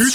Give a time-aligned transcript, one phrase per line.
[0.00, 0.06] 今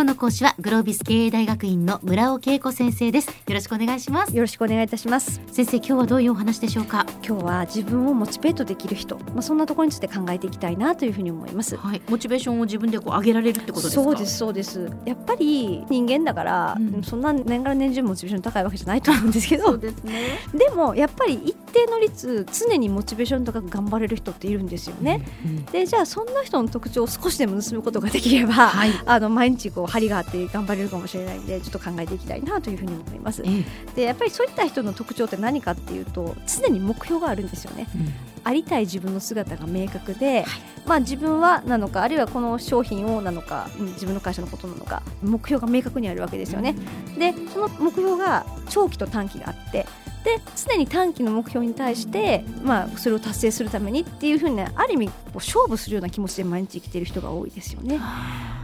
[0.00, 3.28] 日の講師はグロービス経営大学院の村尾恵子先生です。
[3.28, 4.34] よろしくお願いします。
[4.34, 5.40] よろしくお願いいたします。
[5.52, 7.06] 先生今日はどういうお話でしょうか？
[7.24, 9.16] 今日は自分をモチベートできる人。
[9.18, 11.76] まあそんなところについて考えていきたいなというふうに思います。
[11.76, 12.02] はい。
[12.08, 14.02] モチベーションを自分でこう上げられるってことですか？
[14.02, 14.90] そうですそうです。
[15.06, 17.02] やっぱり人間だから、うん。
[17.04, 19.78] そんな年がら年中モチベーション高いわけじゃないと思うんですけど。
[19.78, 20.38] ですね。
[20.52, 40.44] でもやっぱり一定の率常にモチベーション高く頑張れる人っているんですよね、うんでじゃあそんな人の特徴を少しでも盗むことができれば、はいあの毎日こう張りがあって頑張れるかもしれないんでちょっと考えていきたいなというふうに思いますええでやっぱりそういった人の特徴って何かっていうと常に目標があるんですよねうんありたい自分の姿が明確で、
[40.86, 46.74] まあ自分はなのかあるいはこの商品をなのかうん自分の会社のことなのか目標が明確にあるわけですよね、
[47.18, 49.86] でその目標が長期と短期があって
[50.24, 58.00] で常に短期の目標に対して、まあ、それを達成するためにっていうふうにねある意味こう勝負するような気持ちで毎日生きている人が多いですよね。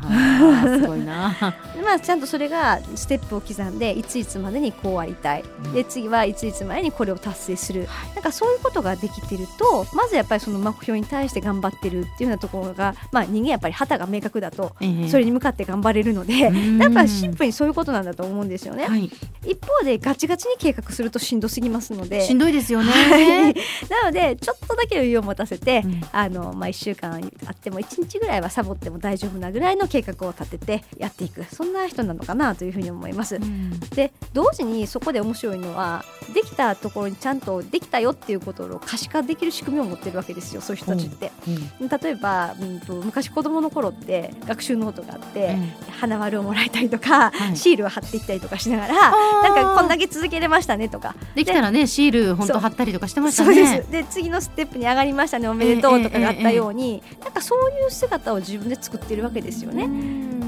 [0.03, 1.35] すごいな。
[1.75, 5.45] で まあ、ちゃんとそれがステップを刻んでいついつまでにこうありたい。
[5.75, 7.89] で次はいついつまでにこれを達成する。
[8.15, 15.09] なんかそういうことができてるとまずやっぱりその目標に対して頑張ってるっていうようなところが、まあ、人間やっぱり旗が明確だとええ。
[15.09, 16.49] それに向かって頑張れるので。
[16.49, 16.79] うん。
[16.79, 18.87] やっぱシンプルにそういうことなんだと思うんですよね。
[18.87, 19.11] はい。
[19.45, 22.23] 一方でガチガチに計画するとしんどすぎますので。
[22.23, 22.91] しんどいですよね。
[22.91, 23.55] はい。
[23.89, 26.01] なのでちょっとだけ余裕を持たせて、うん。
[26.13, 31.45] あのまあ、1週間あっても1日ぐらいはサボっても大丈夫なぐらいの計画を立ててやっていく。
[31.45, 33.37] そんな人なのかなというふうに思います。
[33.37, 33.79] うん。
[33.95, 41.31] で同時にそこで面白いのはできたところにちゃんとできたよっていうことを可視化できる仕組みを持ってるわけですよそういう人たちって。
[42.03, 45.57] 例えば、うん、と昔子供の頃って学習ノートがあって、
[46.01, 47.57] 花丸をもらえたりとか、はい。
[47.57, 51.15] シールを貼っていったりとかしながらなんかこんだけ続けれましたねとか。
[51.35, 53.85] できたらねシール本当貼ったりとかしてましたね。
[53.91, 59.87] で次のステップに上がりましたねおめでとうとかがあったように、なんかそういう姿を自分で作ってるわけですよね。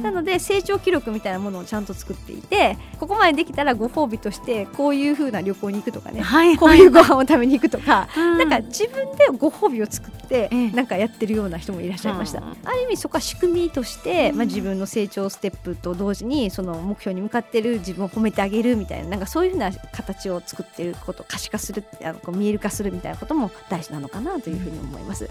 [0.02, 12.40] なので成長記録みたいなものをちゃんと作っていてここまでできたらご褒美としてこういう風な旅行に行くとかねはいこういうご飯を食べに行くとか、うんなんか自分でご褒美を作ってええなんかやってるような人もいらっしゃいました。
[12.40, 25.28] うんある意味そこは仕組みとして、まあ、自分の成長ステップと同時にその目標に向かってる自分を褒めてあげるみたいななんかそういうふうな形を作ってること可視化するあのこう見える化するみたいなことも大事なのかなというふうに思います。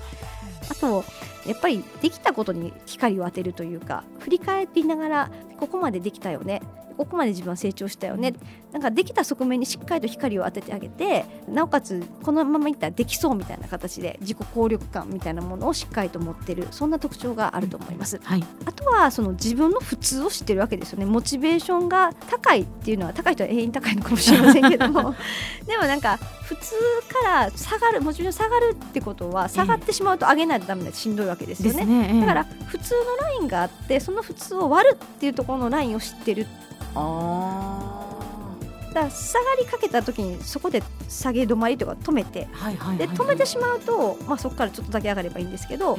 [0.69, 1.03] あと
[1.45, 6.61] やっぱりできたことに光を当てるというか振り返りながらここまでできたよね
[6.97, 8.33] ここまで自分は成長したよね
[8.77, 18.19] なんかできた側面にしっかりと光を当ててあげてなおかつこのままいったらできそうみたいな形で自己効力感みたいなものをしっかりと持ってるそんな特徴があると思います。
[18.23, 18.43] はい。
[18.65, 21.05] あとはその自分の普通を知ってるわけですよね。
[21.05, 25.15] モチベーションが高いっていうのは高い人は永遠に高いのかもしれませんけども。
[25.65, 26.75] でもなんか普通
[27.23, 31.81] から下がるモチベーション下がるってことは下がってしまうと上げないとダメでしんどいわけですでよね。
[31.81, 36.45] すねだから普通のラインがあってその普通を割るっていうところのラインを知ってる。
[36.95, 38.06] あ
[39.01, 42.47] だ下がりかけた時にそこで下げ止まりとか止めて
[42.97, 45.97] で止めてしまうと、まあ、そこからちょっとだけ上がればいいんですけど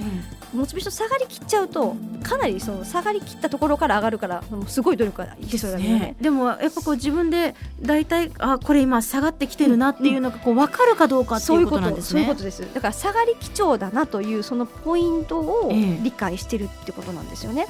[0.54, 6.16] モチベーション下がりきっちゃうとかなりその下がりきったところから上がるからすごい努力が必要だよね。
[6.20, 12.20] でもやっぱこう自分で大体あこれ今下がってきてるなっていうのがこう分かるかどうかっていうことなんですね。
[12.22, 12.74] そういうことです。
[12.74, 15.98] だから下がり基調だなというそのポイントをええ。
[16.02, 17.66] 理解してるってことなんですよね。
[17.66, 17.68] で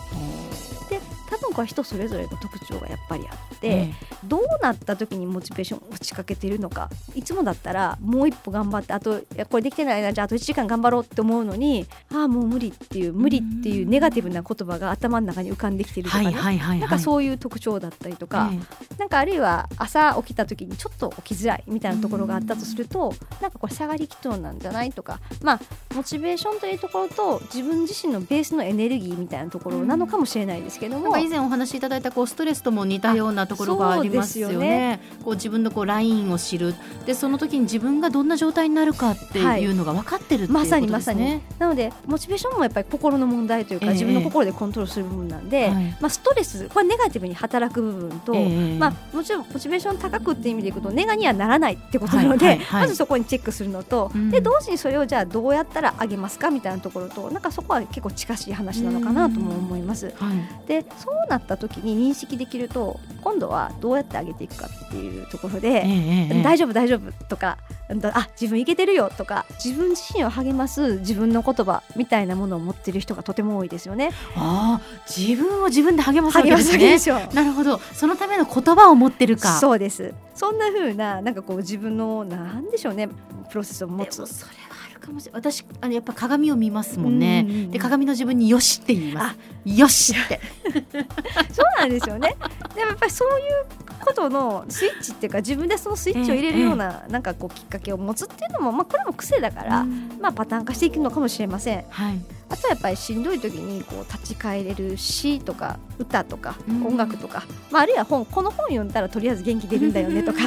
[1.30, 3.94] 多分これ人それぞれの特徴がやっぱりあって、え
[4.24, 18.50] どうなった時にモチベーション落ちかけているのかいつもだったらもう一歩頑張ってあとこれできてないなじゃああと1時間頑張ろうって思うのにああもう無理っていう無理っていうネガティブな言葉が頭の中に浮かんできてるとかなんかはいそういう特徴だったりとか、
[18.98, 24.92] なんかあるいは朝起きた時にちょっと起きづらいみたいなところがあったとすると、なんかこれ下がりきとうなんじゃない？
[24.92, 25.60] とかまあ
[25.94, 35.00] モチベーションというところと自分自身のベースのエネルギーみたいなところなのかもしれないですけども、か以前お話しいただいたこうストレスとも似たようなところがありますよそうですね。
[35.24, 36.74] こう自分のこうラインを知る。
[37.06, 40.80] でその時に自分がどんな状態になるかっていうのが分かってるっていうことですね。
[40.80, 41.40] まさにまさに。
[41.58, 43.92] なのでモチベーションもやっぱり心の問題というか、ええ。
[43.92, 45.96] 自分の心でコントロールする部分なんで、はい。
[46.00, 48.78] まあ、ストレスこれネガティブに働く部分と、ええ。
[48.78, 52.82] まあ、もちろんモチベーション高くっていう意味でいくとネガにはならないってことなので、はいはいはい。
[52.82, 54.30] まずそこにチェックするのと、うん。
[54.30, 60.12] で同時にそれをじゃあどうやったら上げますかみたいなところとなんかそこは結構近しい話なのかなとも思います。
[60.16, 60.68] はい。
[60.68, 67.56] でそうなった時に認識できると今度はどうやって上げていくかっていうところで、ええええ大丈夫大丈夫とか
[67.88, 74.10] あ自分いけてるよとか自分自身を励ます自分の言葉みたいなものを持ってる人がとても多いですよね。
[74.36, 77.28] ああ自分を自分で励ますわけ励ですね。
[77.32, 79.58] なるほどそのための言葉を持ってるか。
[79.58, 83.08] そうですそんな風ななんかこう自分のなんでしょうね
[83.50, 84.67] プロセスを持つそれはあ
[84.98, 87.70] るるかもしれない私あのやっぱ鏡を見ますもんね、うんうんうん。
[87.70, 90.40] で鏡の自分に「よし」って言います「よし」って。
[91.52, 92.36] そうなんですよね。
[92.74, 93.66] でもやっぱりそういう
[94.04, 100.18] ことのスイッチっていうか自分でそのスイッチを入れるような、なんかこうきっかけを持つっていうのも、まあ、これも癖だから、うん。
[100.20, 101.84] まあ、パターン化していくのかもしれません。
[101.88, 102.20] はい。
[102.50, 106.86] あとはやっぱりしんどい時にこう立ち返れる詩とか歌とかうん。
[106.86, 110.38] 音楽とか、まあ、あるいは本この本読んだらとりあえず元気出るんだよねとか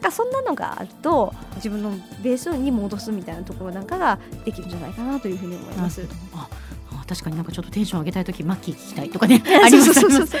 [0.00, 1.90] なんかそんなのがあると自分の
[2.22, 6.08] ベースに戻すみたいなところなんかができるんじゃないかなというふうに思います。
[6.34, 6.48] あ
[6.92, 9.92] あ確かになんかちょっとテンション上げたい時マッキー聞きたいとかねあります。
[9.92, 10.40] そうそうそう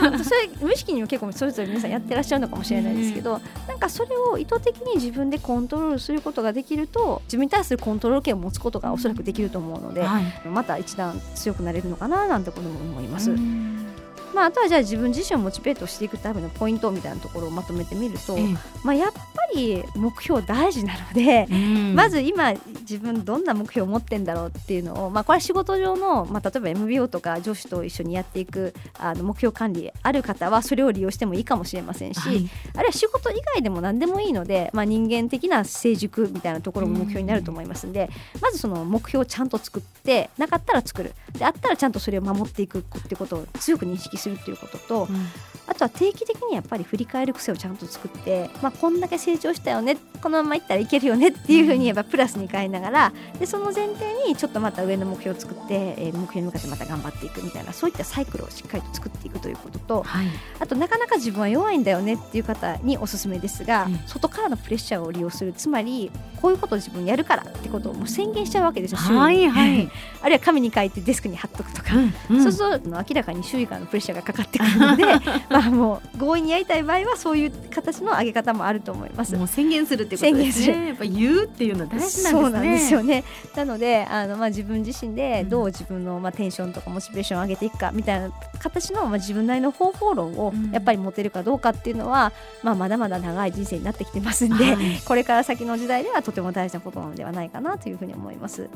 [0.00, 10.24] でもそれ無意識にも結構それぞれ皆さんやってらっしゃるのかもしれないですけど、なんかそれを意図的に自分でコントロールすることができると自分に対するコントロール権を持つことがおそらくできると思うので、はい。
[10.48, 13.30] また一段強くなれるのかななんてことも思います。
[14.34, 18.54] うんまあ、あとはじゃあ自分自身をモチベートしていくためのポイントみたいなところをまとめてみると、ええ。
[18.82, 21.94] まあ、やっぱり目標大事なので、うん。
[21.94, 32.48] まず今自分どんな目標を持ってんだろうっていうのを、まあ、これは仕事上の、まあ、例えば MBO とか上司と一緒にやっていくあの目標管理ある方はそれを利用してもいいかもしれませんし、はい。
[32.76, 38.10] あるいは仕事以外でも何でもいいので、まあ、人間的な成熟みたいなところも目標になると思いますんで、
[38.40, 41.14] まずその目標をちゃんと作ってなかったら作る。
[41.38, 45.26] であったらちゃんとそれを守っていくってことを強く認識するっていうこととうん。
[45.66, 60.26] あとは定期的にやっぱり振り返る癖をちゃんと作って、まあ、こんだけ成長したよねこのままいったらいけるよねっていうふうにやっぱプラスに変えながらでその前提にちょっとまた上の目標を作って、えー目標に向かってまた頑張っていくみたいなそういったサイクルをしっかりと作っていくということとはい。
[60.60, 63.98] あとなかなか自分は弱いんだよねっていう方におすすめですが、うん。
[64.06, 66.10] 外からのプレッシャーを利用するつまり
[66.40, 69.90] こういうことを自分やるからってことをもう宣言しちゃうわけですよ、はいはい。
[70.22, 71.90] あるいは紙に書いてデスクに貼っとくとか、
[72.30, 72.42] うん。
[72.42, 75.04] そうすると明らかに周囲からのプレッシャーがかかってくるので
[75.50, 79.33] まあもう強引にやりたい場合はそういう形の上げ方もあると思います。
[79.38, 82.30] もう宣言するってことです宣言すねやっぱ言うっていうのは大事なんですね。
[82.30, 83.24] そうなんですよね。
[83.54, 90.70] なのであの、まあ、自分自身でどう自分の、まあ、テンションとかモチベーションを上げていくかみたいな形の、まあ、自分なりの方法論をうん。
[90.70, 92.32] やっぱり持てるかどうかっていうのは、
[92.62, 98.68] まあ、まだまだ長い人生になってきてますんで、はいこれから先の時代ではとても大事なことなのではないかなというふうに思います。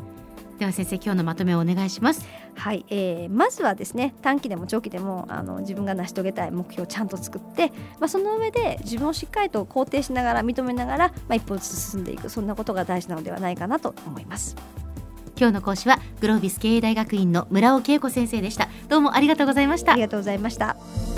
[0.58, 14.56] では先生今日のまとめをお願いしますはい、えーまずはですね短期でも長期でもあの自分が成し遂げたい目標をちゃんと作って、まあ、その上で自分をしっかりと肯定しながら認めながら、まあ、一歩ずつ進んでいくそんなことが大事なのではないかなと思います。
[15.38, 21.17] 今日の講師はグロービス経営大学院の村尾恵子先生でしたどうもありがとうございましたありがとうございました。